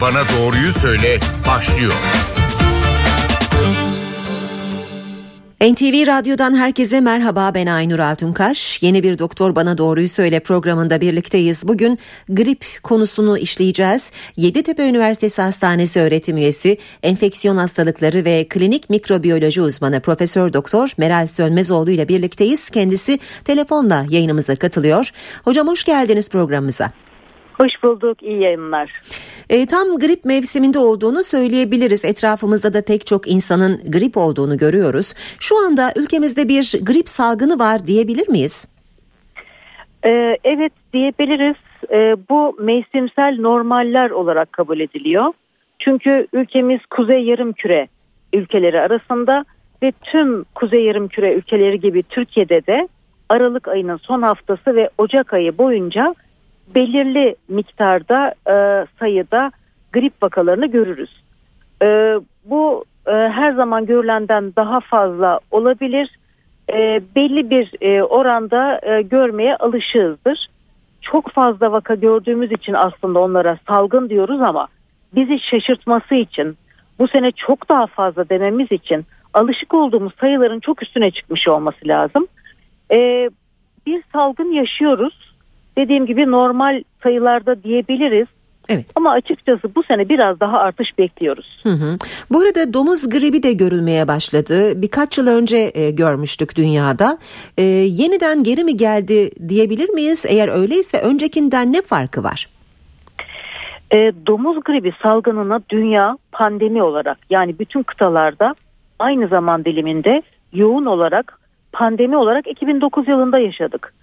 [0.00, 1.92] Bana Doğruyu Söyle başlıyor.
[5.60, 8.82] NTV Radyo'dan herkese merhaba ben Aynur Altunkaş.
[8.82, 11.68] Yeni bir Doktor Bana Doğruyu Söyle programında birlikteyiz.
[11.68, 11.98] Bugün
[12.28, 14.12] grip konusunu işleyeceğiz.
[14.36, 21.90] Yeditepe Üniversitesi Hastanesi öğretim üyesi, enfeksiyon hastalıkları ve klinik mikrobiyoloji uzmanı Profesör Doktor Meral Sönmezoğlu
[21.90, 22.70] ile birlikteyiz.
[22.70, 25.10] Kendisi telefonla yayınımıza katılıyor.
[25.44, 26.92] Hocam hoş geldiniz programımıza.
[27.60, 28.90] Hoş bulduk, iyi yayınlar.
[29.50, 32.04] E, tam grip mevsiminde olduğunu söyleyebiliriz.
[32.04, 35.14] Etrafımızda da pek çok insanın grip olduğunu görüyoruz.
[35.40, 38.68] Şu anda ülkemizde bir grip salgını var diyebilir miyiz?
[40.04, 41.56] E, evet diyebiliriz.
[41.90, 45.32] E, bu mevsimsel normaller olarak kabul ediliyor.
[45.78, 47.88] Çünkü ülkemiz kuzey yarım küre
[48.32, 49.44] ülkeleri arasında
[49.82, 52.88] ve tüm kuzey yarım küre ülkeleri gibi Türkiye'de de
[53.28, 56.14] Aralık ayının son haftası ve Ocak ayı boyunca
[56.74, 59.50] belirli miktarda e, sayıda
[59.92, 61.22] grip vakalarını görürüz.
[61.82, 66.18] E, bu e, her zaman görülenden daha fazla olabilir.
[66.72, 70.48] E, belli bir e, oranda e, görmeye alışığızdır.
[71.02, 74.68] Çok fazla vaka gördüğümüz için aslında onlara salgın diyoruz ama
[75.14, 76.56] bizi şaşırtması için
[76.98, 82.26] bu sene çok daha fazla dememiz için alışık olduğumuz sayıların çok üstüne çıkmış olması lazım.
[82.92, 83.30] E,
[83.86, 85.34] bir salgın yaşıyoruz
[85.78, 88.26] dediğim gibi normal sayılarda diyebiliriz.
[88.68, 88.86] Evet.
[88.94, 91.60] Ama açıkçası bu sene biraz daha artış bekliyoruz.
[91.62, 91.96] Hı hı.
[92.30, 94.82] Bu arada domuz gribi de görülmeye başladı.
[94.82, 97.18] Birkaç yıl önce e, görmüştük dünyada.
[97.58, 100.24] E, yeniden geri mi geldi diyebilir miyiz?
[100.28, 102.48] Eğer öyleyse öncekinden ne farkı var?
[103.92, 108.54] E, domuz gribi salgınına dünya pandemi olarak yani bütün kıtalarda
[108.98, 111.38] aynı zaman diliminde yoğun olarak
[111.72, 113.94] pandemi olarak 2009 yılında yaşadık.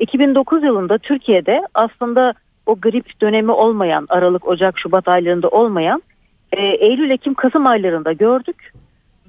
[0.00, 2.32] 2009 yılında Türkiye'de aslında
[2.66, 6.02] o grip dönemi olmayan Aralık, Ocak, Şubat aylarında olmayan
[6.52, 8.72] e, Eylül, Ekim, Kasım aylarında gördük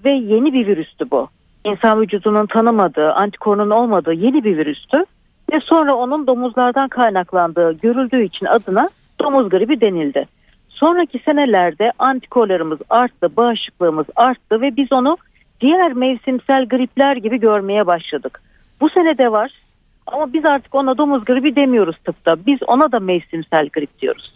[0.05, 1.27] ve yeni bir virüstü bu.
[1.65, 5.05] İnsan vücudunun tanımadığı, antikorunun olmadığı yeni bir virüstü
[5.53, 8.89] ve sonra onun domuzlardan kaynaklandığı görüldüğü için adına
[9.19, 10.25] domuz gribi denildi.
[10.69, 15.17] Sonraki senelerde antikorlarımız arttı, bağışıklığımız arttı ve biz onu
[15.61, 18.41] diğer mevsimsel gripler gibi görmeye başladık.
[18.81, 19.60] Bu sene de var
[20.11, 22.45] ama biz artık ona domuz gribi demiyoruz tıpta.
[22.45, 24.33] Biz ona da mevsimsel grip diyoruz.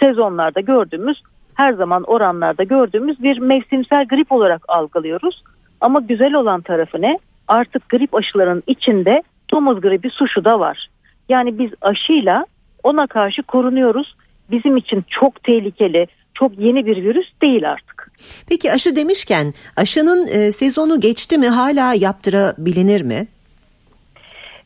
[0.00, 1.22] Sezonlarda gördüğümüz
[1.54, 5.42] her zaman oranlarda gördüğümüz bir mevsimsel grip olarak algılıyoruz.
[5.80, 7.18] Ama güzel olan tarafı ne?
[7.48, 10.88] Artık grip aşılarının içinde domuz gribi suşu da var.
[11.28, 12.46] Yani biz aşıyla
[12.82, 14.14] ona karşı korunuyoruz.
[14.50, 18.12] Bizim için çok tehlikeli, çok yeni bir virüs değil artık.
[18.48, 23.26] Peki aşı demişken aşının e, sezonu geçti mi hala yaptırabilinir mi?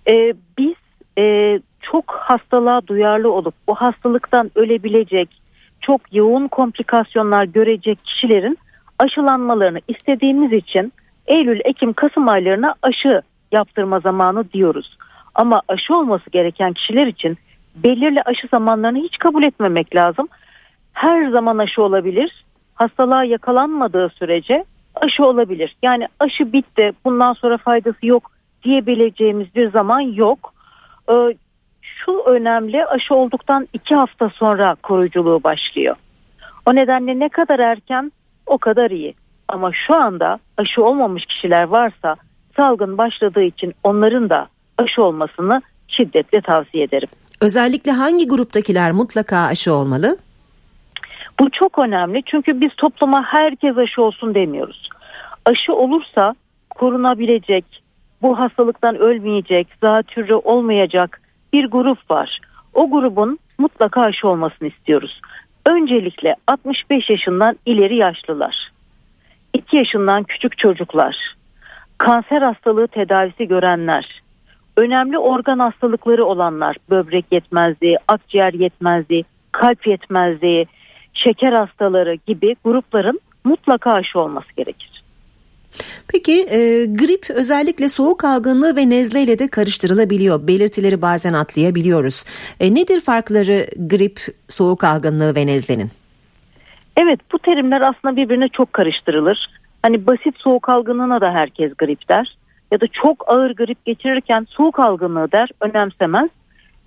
[0.09, 0.75] E, biz
[1.19, 5.28] e, çok hastalığa duyarlı olup bu hastalıktan ölebilecek,
[5.81, 8.59] çok yoğun komplikasyonlar görecek kişilerin
[8.98, 10.92] aşılanmalarını istediğimiz için
[11.26, 13.22] Eylül, Ekim, Kasım aylarına aşı
[13.53, 14.97] yaptırma zamanı diyoruz.
[15.34, 17.38] Ama aşı olması gereken kişiler için
[17.76, 20.28] belirli aşı zamanlarını hiç kabul etmemek lazım.
[20.92, 22.44] Her zaman aşı olabilir.
[22.75, 25.76] Hastalığa yakalanmadığı sürece aşı olabilir.
[25.82, 28.31] Yani aşı bitti bundan sonra faydası yok
[28.64, 30.54] diyebileceğimiz bir zaman yok.
[31.10, 31.36] Ee,
[31.82, 35.97] şu önemli aşı olduktan iki hafta sonra koruyuculuğu başlıyor.
[36.66, 38.12] O nedenle ne kadar erken
[38.47, 39.14] o kadar iyi.
[39.48, 42.16] Ama şu anda aşı olmamış kişiler varsa
[42.56, 44.48] salgın başladığı için onların da
[44.78, 47.08] aşı olmasını şiddetle tavsiye ederim.
[47.41, 50.16] Özellikle hangi gruptakiler mutlaka aşı olmalı?
[51.41, 54.88] Bu çok önemli çünkü biz topluma herkes aşı olsun demiyoruz.
[55.47, 56.34] Aşı olursa
[56.70, 57.64] korunabilecek,
[58.24, 61.20] bu hastalıktan ölmeyecek, zatürre olmayacak
[61.52, 62.40] bir grup var.
[62.74, 65.20] O grubun mutlaka aşı olmasını istiyoruz.
[65.66, 68.70] Öncelikle 65 yaşından ileri yaşlılar,
[69.52, 71.34] 2 yaşından küçük çocuklar,
[71.98, 74.22] kanser hastalığı tedavisi görenler,
[74.76, 80.66] önemli organ hastalıkları olanlar, böbrek yetmezliği, akciğer yetmezliği, kalp yetmezliği,
[81.15, 84.93] şeker hastaları gibi grupların mutlaka aşı olması gerekir.
[86.09, 90.47] Peki e, grip özellikle soğuk algınlığı ve nezleyle de karıştırılabiliyor.
[90.47, 92.24] Belirtileri bazen atlayabiliyoruz.
[92.60, 95.91] E, nedir farkları grip, soğuk algınlığı ve nezlenin?
[96.97, 99.47] Evet bu terimler aslında birbirine çok karıştırılır.
[99.82, 102.36] Hani basit soğuk algınlığına da herkes grip der.
[102.72, 106.30] Ya da çok ağır grip geçirirken soğuk algınlığı der önemsemez.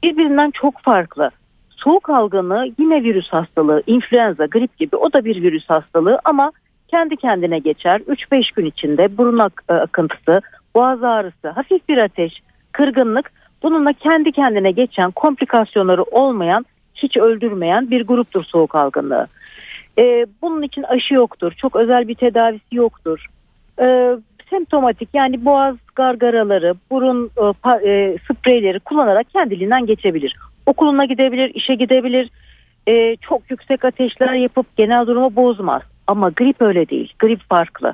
[0.03, 1.31] Birbirinden çok farklı.
[1.69, 6.51] Soğuk algınlığı yine virüs hastalığı, influenza, grip gibi o da bir virüs hastalığı ama
[6.87, 8.01] kendi kendine geçer.
[8.07, 10.41] 3-5 gün içinde burun ak- e, akıntısı,
[10.75, 12.33] boğaz ağrısı, hafif bir ateş,
[12.71, 13.31] kırgınlık
[13.63, 19.27] bununla kendi kendine geçen komplikasyonları olmayan, hiç öldürmeyen bir gruptur soğuk algınlığı.
[19.99, 21.51] E, bunun için aşı yoktur.
[21.51, 23.25] Çok özel bir tedavisi yoktur.
[23.81, 24.17] E,
[24.49, 30.35] semptomatik yani boğaz gargaraları, burun e, pa, e, spreyleri kullanarak kendiliğinden geçebilir.
[30.65, 32.29] Okuluna gidebilir, işe gidebilir.
[32.87, 35.81] E, çok yüksek ateşler yapıp genel durumu bozmaz.
[36.07, 37.13] Ama grip öyle değil.
[37.19, 37.93] Grip farklı.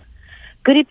[0.63, 0.87] Grip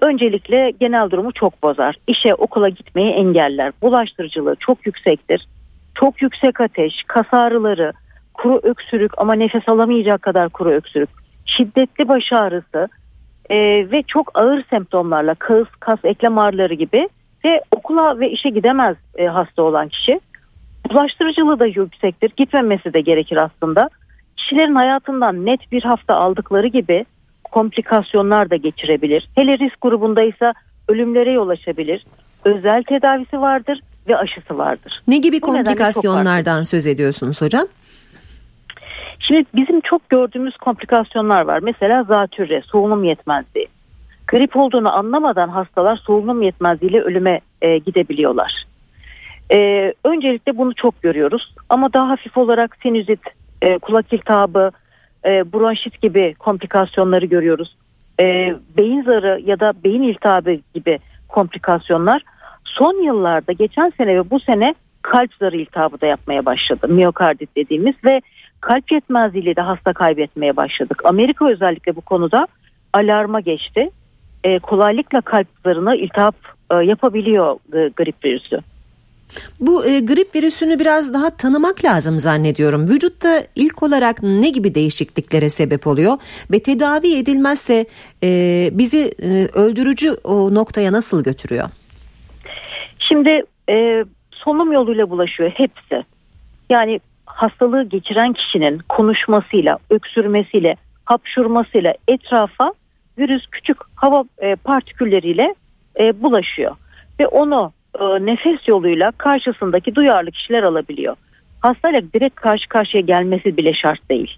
[0.00, 1.96] öncelikle genel durumu çok bozar.
[2.06, 3.72] İşe okula gitmeyi engeller.
[3.82, 5.48] Bulaştırıcılığı çok yüksektir.
[5.94, 7.92] Çok yüksek ateş, kas ağrıları,
[8.34, 11.08] kuru öksürük ama nefes alamayacak kadar kuru öksürük,
[11.46, 12.88] şiddetli baş ağrısı
[13.50, 13.56] e,
[13.90, 17.08] ve çok ağır semptomlarla kağız, kas, eklem ağrıları gibi
[17.44, 20.20] ve okula ve işe gidemez e, hasta olan kişi.
[20.90, 22.32] Bulaştırıcılığı da yüksektir.
[22.36, 23.90] Gitmemesi de gerekir aslında.
[24.48, 27.04] Kişilerin hayatından net bir hafta aldıkları gibi
[27.44, 29.28] komplikasyonlar da geçirebilir.
[29.34, 30.54] Hele risk grubundaysa
[30.88, 32.06] ölümlere yol açabilir.
[32.44, 35.02] Özel tedavisi vardır ve aşısı vardır.
[35.08, 37.64] Ne gibi Bu komplikasyonlardan söz ediyorsunuz hocam?
[39.20, 41.58] Şimdi bizim çok gördüğümüz komplikasyonlar var.
[41.62, 43.68] Mesela zatürre, solunum yetmezliği.
[44.28, 48.64] Grip olduğunu anlamadan hastalar solunum yetmezliğiyle ölüme e, gidebiliyorlar.
[49.52, 53.20] E, öncelikle bunu çok görüyoruz ama daha hafif olarak sinüzit,
[53.62, 54.70] e, kulak iltihabı,
[55.24, 57.76] e, bronşit gibi komplikasyonları görüyoruz.
[58.20, 58.24] E,
[58.76, 62.22] beyin zarı ya da beyin iltihabı gibi komplikasyonlar
[62.64, 66.88] son yıllarda geçen sene ve bu sene kalp zarı iltihabı da yapmaya başladı.
[66.88, 68.20] Miyokardit dediğimiz ve
[68.60, 71.02] kalp yetmezliğiyle de hasta kaybetmeye başladık.
[71.04, 72.46] Amerika özellikle bu konuda
[72.92, 73.90] alarma geçti.
[74.44, 76.36] E, kolaylıkla kalp zarına iltihap
[76.70, 78.60] e, yapabiliyor e, grip virüsü.
[79.60, 82.88] Bu e, grip virüsünü biraz daha tanımak lazım zannediyorum.
[82.88, 86.18] Vücutta ilk olarak ne gibi değişikliklere sebep oluyor
[86.50, 87.86] ve tedavi edilmezse
[88.22, 88.28] e,
[88.72, 91.68] bizi e, öldürücü o noktaya nasıl götürüyor?
[92.98, 96.04] Şimdi e, solunum yoluyla bulaşıyor hepsi.
[96.70, 102.72] Yani hastalığı geçiren kişinin konuşmasıyla, öksürmesiyle, hapşurmasıyla etrafa
[103.18, 105.54] virüs küçük hava e, partikülleriyle
[106.00, 106.76] e, bulaşıyor
[107.20, 111.16] ve onu e, nefes yoluyla karşısındaki duyarlı kişiler alabiliyor.
[111.60, 114.36] Hastayla direkt karşı karşıya gelmesi bile şart değil.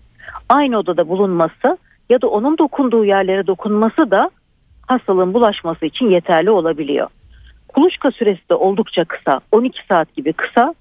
[0.48, 1.78] Aynı odada bulunması
[2.10, 4.30] ya da onun dokunduğu yerlere dokunması da
[4.86, 7.08] hastalığın bulaşması için yeterli olabiliyor.
[7.68, 10.74] Kuluçka süresi de oldukça kısa 12 saat gibi kısa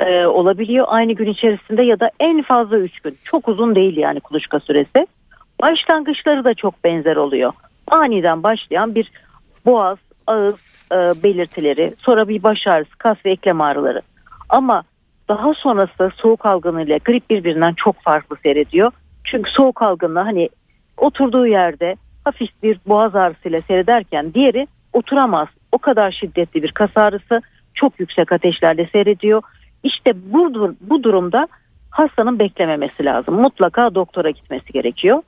[0.00, 3.16] e, olabiliyor aynı gün içerisinde ya da en fazla 3 gün.
[3.24, 5.06] Çok uzun değil yani kuluçka süresi.
[5.62, 7.52] Başlangıçları da çok benzer oluyor.
[7.86, 9.10] Aniden başlayan bir
[9.66, 14.02] boğaz, ağız e, belirtileri, sonra bir baş ağrısı, kas ve eklem ağrıları.
[14.48, 14.82] Ama
[15.28, 18.92] daha sonrası soğuk algını ile grip birbirinden çok farklı seyrediyor.
[19.24, 20.48] Çünkü soğuk algını hani
[20.96, 25.48] oturduğu yerde hafif bir boğaz ağrısıyla seyrederken diğeri oturamaz.
[25.72, 27.42] O kadar şiddetli bir kas ağrısı
[27.74, 29.42] çok yüksek ateşlerle seyrediyor.
[29.82, 31.48] İşte bu, bu durumda
[31.90, 33.40] hastanın beklememesi lazım.
[33.40, 35.22] Mutlaka doktora gitmesi gerekiyor.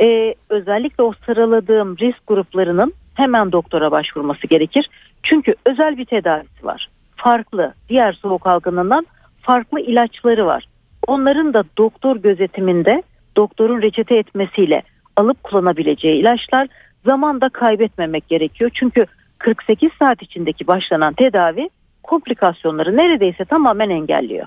[0.00, 4.90] Ee, özellikle o sıraladığım risk gruplarının hemen doktora başvurması gerekir.
[5.22, 6.88] Çünkü özel bir tedavisi var.
[7.16, 9.06] Farklı diğer soğuk algınından
[9.42, 10.64] farklı ilaçları var.
[11.06, 13.02] Onların da doktor gözetiminde
[13.36, 14.82] doktorun reçete etmesiyle
[15.16, 16.68] alıp kullanabileceği ilaçlar
[17.06, 18.70] zamanda kaybetmemek gerekiyor.
[18.74, 19.06] Çünkü
[19.38, 21.68] 48 saat içindeki başlanan tedavi
[22.02, 24.46] komplikasyonları neredeyse tamamen engelliyor.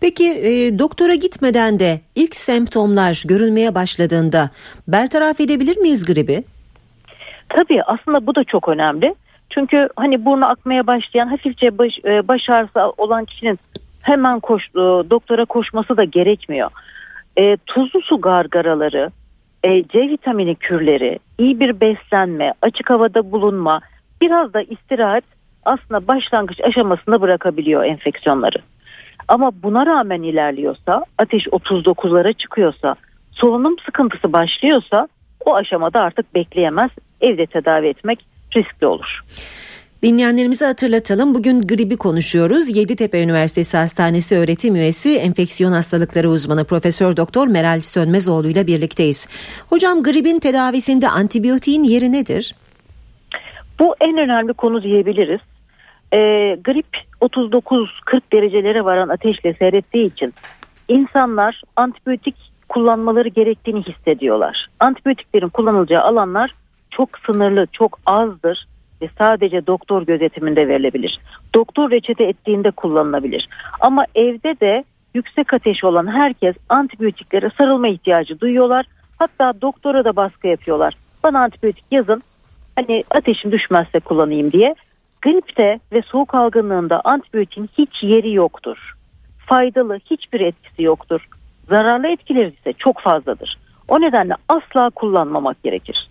[0.00, 4.50] Peki e, doktora gitmeden de ilk semptomlar görülmeye başladığında
[4.88, 6.42] bertaraf edebilir miyiz gribi?
[7.50, 9.14] Tabii aslında bu da çok önemli.
[9.50, 13.58] Çünkü hani burnu akmaya başlayan hafifçe baş, e, baş ağrısı olan kişinin
[14.02, 16.70] hemen koş, e, doktora koşması da gerekmiyor.
[17.36, 19.10] E, tuzlu su gargaraları,
[19.64, 23.80] e, C vitamini kürleri, iyi bir beslenme, açık havada bulunma,
[24.20, 25.24] biraz da istirahat
[25.64, 28.58] aslında başlangıç aşamasında bırakabiliyor enfeksiyonları.
[29.28, 32.94] Ama buna rağmen ilerliyorsa, ateş 39'lara çıkıyorsa,
[33.32, 35.08] solunum sıkıntısı başlıyorsa
[35.44, 36.90] o aşamada artık bekleyemez.
[37.20, 39.20] Evde tedavi etmek riskli olur.
[40.02, 41.34] Dinleyenlerimize hatırlatalım.
[41.34, 42.76] Bugün gribi konuşuyoruz.
[42.76, 49.28] Yeditepe Üniversitesi Hastanesi öğretim üyesi enfeksiyon hastalıkları uzmanı Profesör Doktor Meral Sönmezoğlu ile birlikteyiz.
[49.70, 52.54] Hocam gribin tedavisinde antibiyotiğin yeri nedir?
[53.78, 55.40] Bu en önemli konu diyebiliriz.
[56.12, 56.18] E,
[56.64, 60.34] grip 39-40 derecelere varan ateşle seyrettiği için
[60.88, 62.34] insanlar antibiyotik
[62.68, 64.66] kullanmaları gerektiğini hissediyorlar.
[64.80, 66.54] Antibiyotiklerin kullanılacağı alanlar
[66.90, 68.66] çok sınırlı, çok azdır
[69.02, 71.20] ve sadece doktor gözetiminde verilebilir.
[71.54, 73.48] Doktor reçete ettiğinde kullanılabilir.
[73.80, 78.86] Ama evde de yüksek ateş olan herkes antibiyotiklere sarılma ihtiyacı duyuyorlar.
[79.18, 80.94] Hatta doktora da baskı yapıyorlar.
[81.22, 82.22] Bana antibiyotik yazın.
[82.76, 84.74] Hani ateşim düşmezse kullanayım diye.
[85.22, 88.94] Gripte ve soğuk algınlığında antibiyotin hiç yeri yoktur.
[89.46, 91.28] Faydalı hiçbir etkisi yoktur.
[91.68, 93.58] Zararlı etkileri ise çok fazladır.
[93.88, 96.09] O nedenle asla kullanmamak gerekir.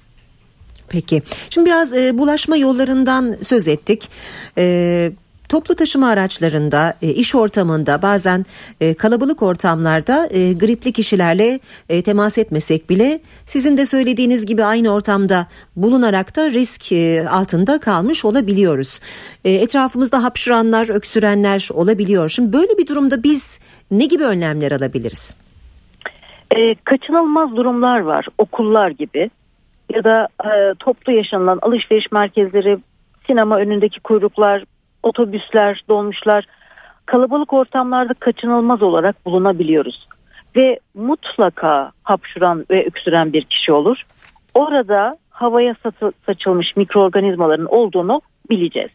[0.90, 1.22] Peki.
[1.50, 4.10] Şimdi biraz e, bulaşma yollarından söz ettik.
[4.58, 5.12] E,
[5.50, 8.46] toplu taşıma araçlarında, e, iş ortamında, bazen
[8.82, 11.60] e, kalabalık ortamlarda e, gripli kişilerle
[12.02, 16.92] temas etmesek bile sizin de söylediğiniz gibi aynı ortamda bulunarak da risk
[17.30, 19.00] altında kalmış olabiliyoruz.
[19.46, 22.30] Etrafımızda hapşıranlar, öksürenler olabiliyor.
[22.30, 23.60] Şimdi böyle bir durumda biz
[23.92, 25.36] ne gibi önlemler alabiliriz?
[26.56, 28.28] E, kaçınılmaz durumlar var.
[28.38, 29.30] Okullar gibi
[29.90, 32.78] ya da e, toplu yaşanılan alışveriş merkezleri,
[33.28, 34.64] sinema önündeki kuyruklar,
[35.04, 36.46] otobüsler, dolmuşlar
[37.06, 40.08] kalabalık ortamlarda kaçınılmaz olarak bulunabiliyoruz.
[40.56, 43.98] Ve mutlaka hapşuran ve öksüren bir kişi olur.
[44.54, 45.76] Orada havaya
[46.26, 48.92] saçılmış mikroorganizmaların olduğunu bileceğiz.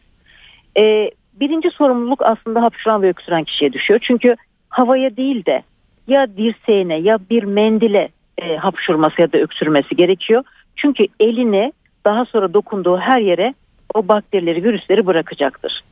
[0.77, 3.99] Ee, birinci sorumluluk aslında hapşuran ve öksüren kişiye düşüyor.
[4.07, 4.35] Çünkü
[4.69, 5.63] havaya değil de
[6.07, 10.43] ya dirseğine ya bir mendile e, hapşurması ya da öksürmesi gerekiyor.
[10.75, 11.73] Çünkü elini
[12.05, 13.53] daha sonra dokunduğu her yere
[13.93, 15.83] o bakterileri, virüsleri bırakacaktır.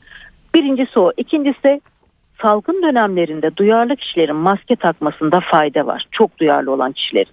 [0.56, 1.12] Birincisi o.
[1.18, 1.82] İkincisi
[2.42, 6.06] salgın dönemlerinde duyarlı kişilerin maske takmasında fayda var.
[6.12, 7.32] Çok duyarlı olan kişilerin.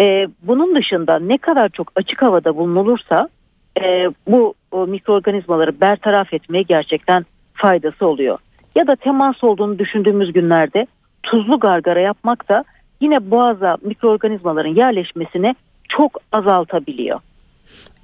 [0.00, 3.28] Ee, bunun dışında ne kadar çok açık havada bulunulursa
[3.82, 8.38] e, bu o, mikroorganizmaları bertaraf etmeye gerçekten faydası oluyor.
[8.74, 10.86] Ya da temas olduğunu düşündüğümüz günlerde
[11.22, 12.64] tuzlu gargara yapmak da
[13.00, 15.54] yine boğaza mikroorganizmaların yerleşmesini
[15.96, 17.20] çok azaltabiliyor.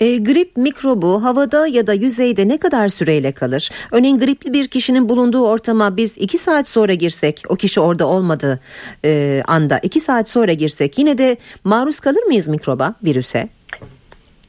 [0.00, 3.70] E, grip mikrobu havada ya da yüzeyde ne kadar süreyle kalır?
[3.92, 8.60] Örneğin gripli bir kişinin bulunduğu ortama biz iki saat sonra girsek, o kişi orada olmadığı
[9.04, 13.48] e, anda iki saat sonra girsek yine de maruz kalır mıyız mikroba, virüse?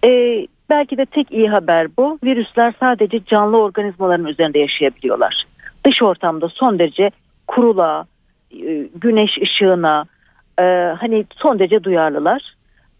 [0.05, 0.09] E,
[0.69, 2.19] belki de tek iyi haber bu.
[2.23, 5.43] Virüsler sadece canlı organizmaların üzerinde yaşayabiliyorlar.
[5.85, 7.11] Dış ortamda son derece
[7.47, 8.05] kurula,
[8.51, 10.05] e, güneş ışığına,
[10.59, 10.63] e,
[10.99, 12.55] hani son derece duyarlılar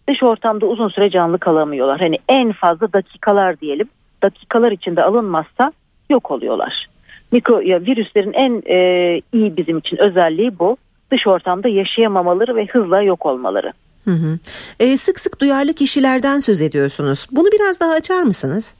[0.08, 2.00] dış ortamda uzun süre canlı kalamıyorlar.
[2.00, 3.88] Hani en fazla dakikalar diyelim.
[4.22, 5.72] Dakikalar içinde alınmazsa
[6.10, 6.86] yok oluyorlar.
[7.32, 10.76] Mikro ya virüslerin en e, iyi bizim için özelliği bu.
[11.12, 13.72] Dış ortamda yaşayamamaları ve hızla yok olmaları.
[14.04, 14.38] Hı hı.
[14.80, 17.26] E, sık sık duyarlı kişilerden söz ediyorsunuz.
[17.32, 18.74] Bunu biraz daha açar mısınız?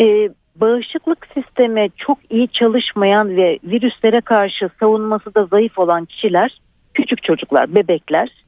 [0.00, 6.60] E, bağışıklık sistemi çok iyi çalışmayan ve virüslere karşı savunması da zayıf olan kişiler,
[6.94, 8.41] küçük çocuklar, bebekler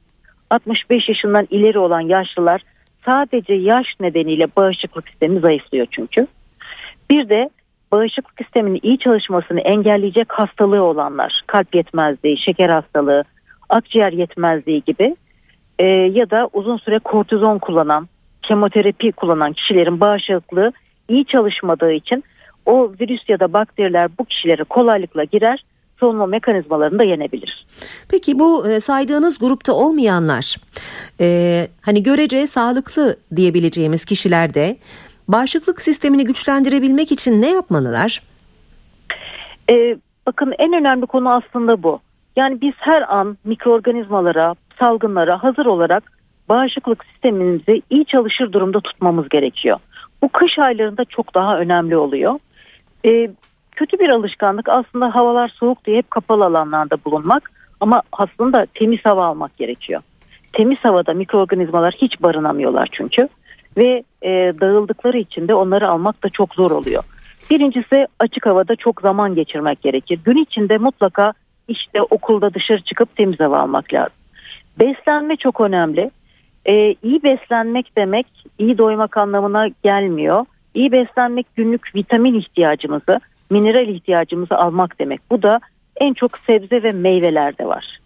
[0.55, 2.61] 65 yaşından ileri olan yaşlılar
[3.05, 6.27] sadece yaş nedeniyle bağışıklık sistemi zayıflıyor çünkü.
[7.11, 7.49] Bir de
[7.91, 13.23] bağışıklık sisteminin iyi çalışmasını engelleyecek hastalığı olanlar, kalp yetmezliği, şeker hastalığı,
[13.69, 15.15] akciğer yetmezliği gibi
[15.79, 18.07] e, ya da uzun süre kortizon kullanan,
[18.41, 20.71] kemoterapi kullanan kişilerin bağışıklığı
[21.09, 22.23] iyi çalışmadığı için
[22.65, 25.63] o virüs ya da bakteriler bu kişilere kolaylıkla girer
[25.99, 27.65] savunma mekanizmalarını da yenebilir.
[28.09, 30.55] Peki bu e, saydığınız grupta olmayanlar
[31.21, 34.77] e, hani görece sağlıklı diyebileceğimiz kişilerde
[35.27, 38.21] bağışıklık sistemini güçlendirebilmek için ne yapmalılar?
[39.71, 39.97] E,
[40.27, 41.99] bakın en önemli konu aslında bu.
[42.35, 46.11] Yani biz her an mikroorganizmalara, salgınlara hazır olarak
[46.49, 49.79] bağışıklık sistemimizi iyi çalışır durumda tutmamız gerekiyor.
[50.21, 52.39] Bu kış aylarında çok daha önemli oluyor.
[53.05, 53.31] Ee,
[53.75, 59.25] kötü bir alışkanlık aslında havalar soğuk diye hep kapalı alanlarda bulunmak ama aslında temiz hava
[59.25, 60.01] almak gerekiyor.
[60.53, 63.29] Temiz havada mikroorganizmalar hiç barınamıyorlar çünkü
[63.77, 64.29] ve e,
[64.61, 67.03] dağıldıkları için de onları almak da çok zor oluyor.
[67.49, 70.19] Birincisi açık havada çok zaman geçirmek gerekir.
[70.25, 71.33] Gün içinde mutlaka
[71.67, 74.13] işte okulda dışarı çıkıp temiz hava almak lazım.
[74.79, 76.11] Beslenme çok önemli.
[76.65, 78.27] Ee, iyi beslenmek demek
[78.59, 80.45] iyi doymak anlamına gelmiyor.
[80.73, 85.21] İyi beslenmek günlük vitamin ihtiyacımızı mineral ihtiyacımızı almak demek.
[85.31, 85.59] Bu da
[85.97, 87.99] en çok sebze ve meyvelerde var.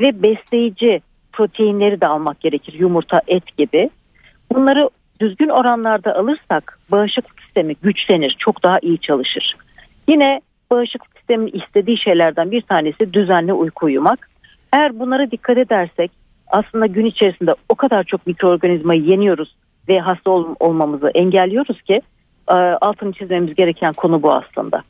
[0.00, 1.00] Ve besleyici
[1.32, 2.72] proteinleri de almak gerekir.
[2.72, 3.90] Yumurta, et gibi.
[4.52, 9.56] Bunları düzgün oranlarda alırsak bağışıklık sistemi güçlenir, çok daha iyi çalışır.
[10.08, 14.28] Yine bağışıklık sistemin istediği şeylerden bir tanesi düzenli uyku uyumak.
[14.72, 16.10] Eğer bunlara dikkat edersek
[16.46, 19.54] aslında gün içerisinde o kadar çok mikroorganizmayı yeniyoruz
[19.88, 22.00] ve hasta ol- olmamızı engelliyoruz ki
[22.50, 24.82] e, altını çizmemiz gereken konu bu aslında.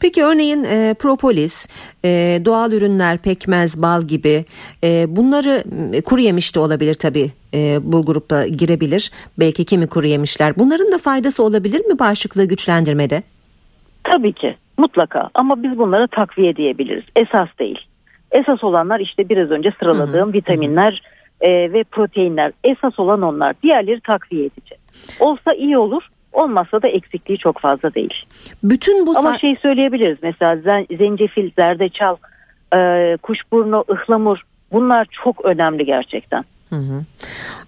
[0.00, 1.68] Peki örneğin e, propolis,
[2.04, 2.08] e,
[2.44, 4.44] doğal ürünler, pekmez, bal gibi
[4.84, 9.10] e, bunları e, kuru yemiş de olabilir tabii e, bu grupta girebilir.
[9.38, 10.58] Belki kimi kuru yemişler.
[10.58, 13.22] Bunların da faydası olabilir mi bağışıklığı güçlendirmede?
[14.04, 17.04] Tabii ki mutlaka ama biz bunlara takviye diyebiliriz.
[17.16, 17.78] Esas değil.
[18.32, 20.32] Esas olanlar işte biraz önce sıraladığım hı hı.
[20.32, 21.02] vitaminler
[21.40, 22.52] e, ve proteinler.
[22.64, 23.54] Esas olan onlar.
[23.62, 24.74] Diğerleri takviye edici.
[25.20, 26.02] Olsa iyi olur
[26.34, 28.14] Olmazsa da eksikliği çok fazla değil.
[28.62, 32.16] Bütün bu Ama şey söyleyebiliriz mesela zen, zencefil, zerdeçal,
[32.74, 34.38] e, kuşburnu, ıhlamur
[34.74, 36.44] Bunlar çok önemli gerçekten.
[36.70, 37.04] Hı hı.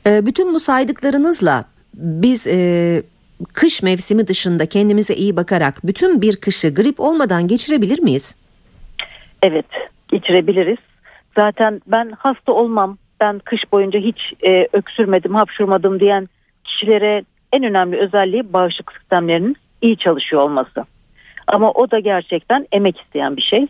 [0.07, 3.03] E, bütün bu saydıklarınızla biz e,
[3.53, 8.37] kış mevsimi dışında kendimize iyi bakarak bütün bir kışı grip olmadan geçirebilir miyiz?
[9.43, 9.67] Evet
[10.09, 10.79] geçirebiliriz.
[11.37, 16.29] Zaten ben hasta olmam, ben kış boyunca hiç e, öksürmedim, hapşurmadım diyen
[16.65, 17.25] kişilere
[17.57, 20.85] en önemli özelliği bağışıklık sistemlerinin iyi çalışıyor olması.
[21.47, 23.67] Ama o da gerçekten emek isteyen bir şey.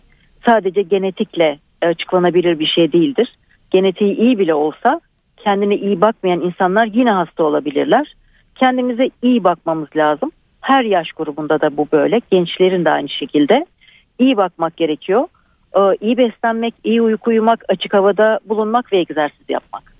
[0.47, 3.37] Sadece genetikle açıklanabilir bir şey değildir.
[3.71, 5.00] Genetiği iyi bile olsa
[5.37, 8.14] kendine iyi bakmayan insanlar yine hasta olabilirler.
[8.55, 10.31] Kendimize iyi bakmamız lazım.
[10.61, 12.21] Her yaş grubunda da bu böyle.
[12.31, 13.66] Gençlerin de aynı şekilde.
[14.19, 15.26] iyi bakmak gerekiyor.
[15.76, 19.96] Ee, iyi beslenmek, iyi uyku uyumak, açık havada bulunmak ve egzersiz yapmak.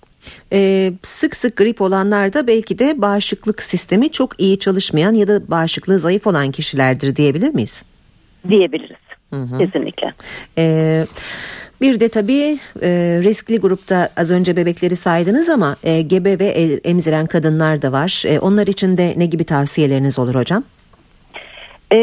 [0.53, 5.51] Ee, sık sık grip olanlar da belki de bağışıklık sistemi çok iyi çalışmayan ya da
[5.51, 7.83] bağışıklığı zayıf olan kişilerdir diyebilir miyiz?
[8.49, 8.97] Diyebiliriz.
[9.31, 9.59] Hı hı.
[9.59, 10.13] Kesinlikle.
[10.59, 11.07] Ee,
[11.81, 16.47] bir de tabii e, riskli grupta az önce bebekleri saydınız ama e, gebe ve
[16.85, 18.23] emziren kadınlar da var.
[18.27, 20.65] E, onlar için de ne gibi tavsiyeleriniz olur hocam?
[21.93, 21.97] E,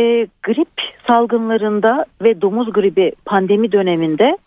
[0.44, 0.70] grip
[1.08, 4.38] salgınlarında ve domuz gribi pandemi döneminde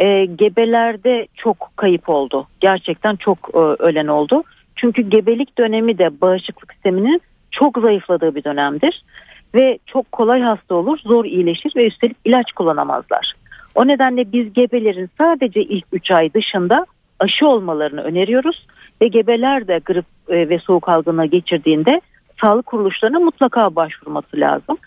[0.00, 2.46] e, gebelerde çok kayıp oldu.
[2.60, 4.42] Gerçekten çok e, ölen oldu.
[4.76, 9.02] Çünkü gebelik dönemi de bağışıklık sisteminin çok zayıfladığı bir dönemdir.
[9.54, 13.34] Ve çok kolay hasta olur, zor iyileşir ve üstelik ilaç kullanamazlar.
[13.74, 16.86] O nedenle biz gebelerin sadece ilk 3 ay dışında
[17.18, 18.66] aşı olmalarını öneriyoruz.
[19.02, 22.00] Ve gebeler de grip e, ve soğuk algını geçirdiğinde
[22.40, 24.78] sağlık kuruluşlarına mutlaka başvurması lazım.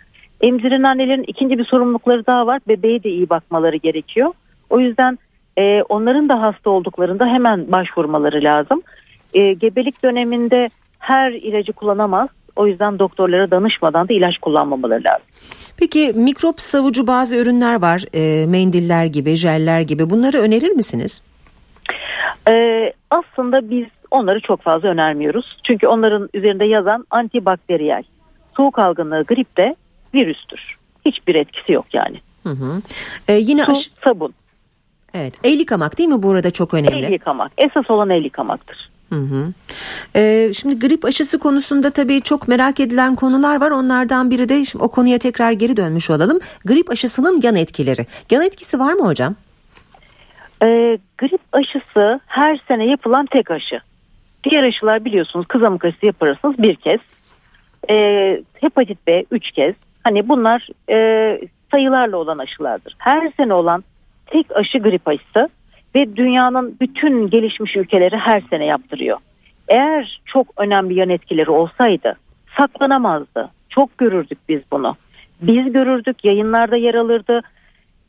[0.41, 2.59] Emziren annelerin ikinci bir sorumlulukları daha var.
[2.67, 4.33] Bebeğe de iyi bakmaları gerekiyor.
[4.73, 5.19] O yüzden
[5.57, 8.81] e, onların da hasta olduklarında hemen başvurmaları lazım.
[9.33, 12.29] E, gebelik döneminde her ilacı kullanamaz.
[12.55, 15.25] O yüzden doktorlara danışmadan da ilaç kullanmamaları lazım.
[15.77, 18.03] Peki mikrop savucu bazı ürünler var.
[18.13, 20.09] E, mendiller gibi, jeller gibi.
[20.09, 21.23] Bunları önerir misiniz?
[22.49, 22.53] E,
[23.09, 25.57] aslında biz onları çok fazla önermiyoruz.
[25.67, 28.03] Çünkü onların üzerinde yazan antibakteriyel.
[28.57, 29.75] Soğuk algınlığı grip de
[30.13, 30.77] virüstür.
[31.05, 32.17] Hiçbir etkisi yok yani.
[32.43, 32.81] Hı hı.
[33.27, 34.33] Ee, yine Su, aş- sabun.
[35.13, 35.33] Evet.
[35.43, 37.05] El yıkamak değil mi burada çok önemli?
[37.05, 37.51] El yıkamak.
[37.57, 38.89] Esas olan el yıkamaktır.
[39.09, 39.53] Hı hı.
[40.15, 43.71] Ee, şimdi grip aşısı konusunda tabii çok merak edilen konular var.
[43.71, 46.39] Onlardan biri de şimdi o konuya tekrar geri dönmüş olalım.
[46.65, 48.05] Grip aşısının yan etkileri.
[48.31, 49.35] Yan etkisi var mı hocam?
[50.63, 53.79] Ee, grip aşısı her sene yapılan tek aşı.
[54.43, 56.99] Diğer aşılar biliyorsunuz kızamık aşısı yaparsınız bir kez.
[57.89, 59.75] Ee, hepatit B üç kez.
[60.03, 61.39] Hani bunlar e,
[61.71, 62.95] sayılarla olan aşılardır.
[62.97, 63.83] Her sene olan
[64.33, 65.49] tek aşı grip aşısı
[65.95, 69.17] ve dünyanın bütün gelişmiş ülkeleri her sene yaptırıyor.
[69.67, 72.15] Eğer çok önemli yan etkileri olsaydı
[72.57, 73.49] saklanamazdı.
[73.69, 74.95] Çok görürdük biz bunu.
[75.41, 77.41] Biz görürdük, yayınlarda yer alırdı.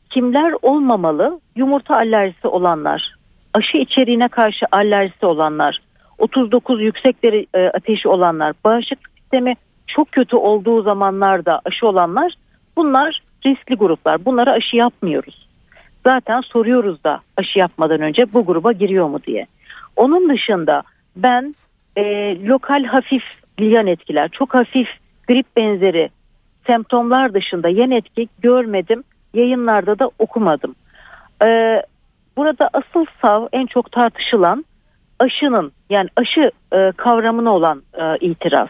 [0.09, 1.39] Kimler olmamalı?
[1.55, 3.15] Yumurta alerjisi olanlar,
[3.53, 5.79] aşı içeriğine karşı alerjisi olanlar,
[6.17, 9.53] 39 yüksek e, ateşi olanlar, bağışıklık sistemi
[9.87, 12.33] çok kötü olduğu zamanlarda aşı olanlar
[12.77, 14.25] bunlar riskli gruplar.
[14.25, 15.44] Bunlara aşı yapmıyoruz.
[16.05, 19.47] Zaten soruyoruz da aşı yapmadan önce bu gruba giriyor mu diye.
[19.95, 20.83] Onun dışında
[21.15, 21.55] ben
[21.95, 22.03] e,
[22.45, 23.23] lokal hafif
[23.59, 24.87] yan etkiler, çok hafif
[25.27, 26.09] grip benzeri
[26.67, 29.03] semptomlar dışında yan etki görmedim.
[29.33, 30.75] Yayınlarda da okumadım.
[31.43, 31.81] Ee,
[32.37, 34.65] burada asıl sav en çok tartışılan
[35.19, 38.69] aşının yani aşı e, kavramına olan e, itiraz.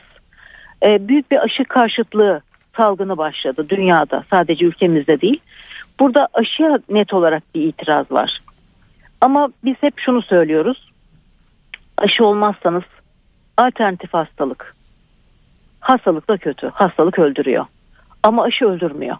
[0.84, 2.41] E, büyük bir aşı karşıtlığı
[2.78, 5.39] salgını başladı dünyada sadece ülkemizde değil.
[5.99, 8.39] Burada aşıya net olarak bir itiraz var.
[9.21, 10.91] Ama biz hep şunu söylüyoruz.
[11.97, 12.84] Aşı olmazsanız
[13.58, 14.75] alternatif hastalık.
[15.79, 16.67] Hastalık da kötü.
[16.67, 17.65] Hastalık öldürüyor.
[18.23, 19.17] Ama aşı öldürmüyor.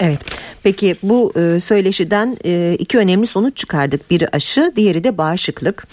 [0.00, 0.20] Evet.
[0.62, 4.10] Peki bu e, söyleşiden e, iki önemli sonuç çıkardık.
[4.10, 5.86] Biri aşı, diğeri de bağışıklık.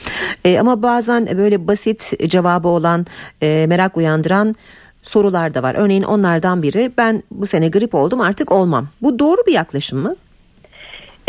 [0.46, 3.06] E, ama bazen böyle basit cevabı olan,
[3.42, 4.56] e, merak uyandıran
[5.02, 5.76] sorular da var.
[5.78, 8.88] Örneğin onlardan biri ben bu sene grip oldum artık olmam.
[9.02, 10.16] Bu doğru bir yaklaşım mı?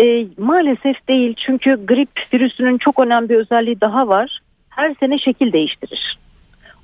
[0.01, 4.39] E, maalesef değil çünkü grip virüsünün çok önemli bir özelliği daha var.
[4.69, 6.19] Her sene şekil değiştirir.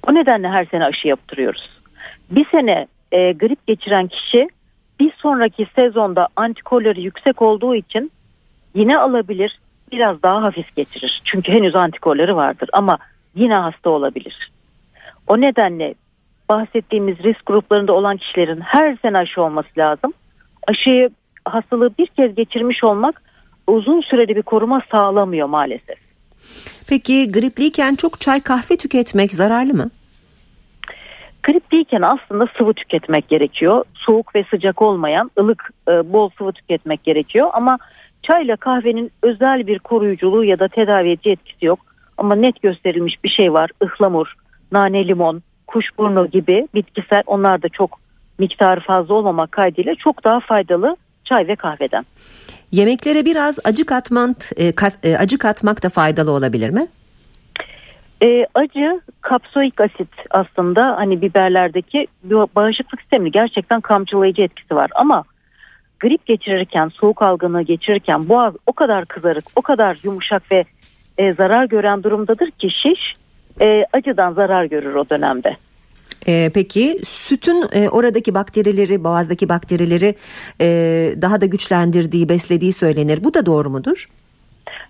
[0.08, 1.70] O nedenle her sene aşı yaptırıyoruz.
[2.30, 4.48] Bir sene e, grip geçiren kişi
[5.00, 8.12] bir sonraki sezonda antikorları yüksek olduğu için
[8.74, 9.58] yine alabilir
[9.92, 11.20] biraz daha hafif geçirir.
[11.24, 12.98] Çünkü henüz antikorları vardır ama
[13.34, 14.50] yine hasta olabilir.
[15.26, 15.94] O nedenle
[16.48, 20.12] bahsettiğimiz risk gruplarında olan kişilerin her sene aşı olması lazım.
[20.66, 21.10] Aşıyı
[21.44, 23.22] hastalığı bir kez geçirmiş olmak
[23.66, 25.98] uzun süreli bir koruma sağlamıyor maalesef.
[26.88, 29.90] Peki gripliyken çok çay kahve tüketmek zararlı mı?
[31.42, 33.84] Gripliyken aslında sıvı tüketmek gerekiyor.
[33.94, 37.78] Soğuk ve sıcak olmayan ılık e, bol sıvı tüketmek gerekiyor ama
[38.22, 41.80] çayla kahvenin özel bir koruyuculuğu ya da tedavi edici etkisi yok.
[42.18, 43.70] Ama net gösterilmiş bir şey var.
[43.82, 44.34] Ihlamur,
[44.72, 48.00] nane limon, kuşburnu gibi bitkisel onlar da çok
[48.38, 52.04] miktarı fazla olmamak kaydıyla çok daha faydalı çay ve kahveden.
[52.72, 56.86] Yemeklere biraz acı katmak, e, kat, e, acı katmak da faydalı olabilir mi?
[58.22, 62.06] E, acı kapsoik asit aslında hani biberlerdeki
[62.56, 65.24] bağışıklık sistemini gerçekten kamçılayıcı etkisi var ama
[66.00, 70.64] grip geçirirken soğuk algınlığı geçirirken boğaz o kadar kızarık o kadar yumuşak ve
[71.18, 73.14] e, zarar gören durumdadır ki şiş
[73.60, 75.56] e, acıdan zarar görür o dönemde.
[76.26, 80.14] E, peki sütün e, oradaki bakterileri boğazdaki bakterileri
[80.60, 80.66] e,
[81.22, 84.08] daha da güçlendirdiği beslediği söylenir bu da doğru mudur?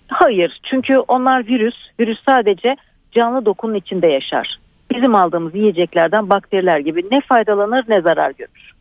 [0.09, 2.76] Hayır çünkü onlar virüs virüs sadece
[3.12, 4.59] canlı dokunun içinde yaşar.
[4.94, 8.72] Bizim aldığımız yiyeceklerden bakteriler gibi ne faydalanır ne zarar görür.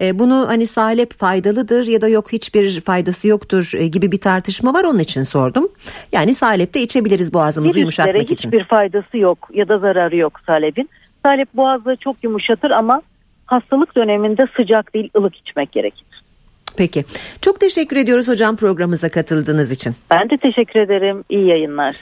[0.00, 4.74] E, bunu hani salep faydalıdır ya da yok hiçbir faydası yoktur e, gibi bir tartışma
[4.74, 5.68] var onun için sordum.
[6.12, 8.48] Yani salep de içebiliriz boğazımızı Virüslere yumuşatmak hiçbir için.
[8.48, 10.90] hiçbir faydası yok ya da zararı yok salepin.
[11.22, 13.02] Salep boğazı çok yumuşatır ama
[13.46, 16.06] hastalık döneminde sıcak değil ılık içmek gerekir.
[16.76, 17.04] Peki.
[17.40, 19.94] Çok teşekkür ediyoruz hocam programımıza katıldığınız için.
[20.10, 21.24] Ben de teşekkür ederim.
[21.28, 21.96] İyi yayınlar.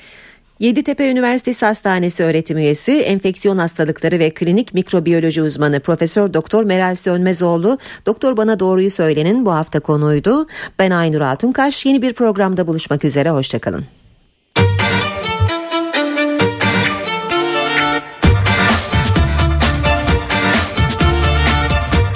[0.58, 7.78] Yeditepe Üniversitesi Hastanesi öğretim üyesi, enfeksiyon hastalıkları ve klinik mikrobiyoloji uzmanı Profesör Doktor Meral Sönmezoğlu,
[8.06, 10.46] Doktor Bana Doğruyu Söylenin bu hafta konuydu.
[10.78, 11.86] Ben Aynur Altunkaş.
[11.86, 13.30] Yeni bir programda buluşmak üzere.
[13.30, 13.84] Hoşçakalın.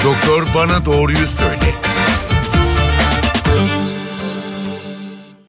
[0.05, 1.75] Doktor Bana Doğruyu Söyle.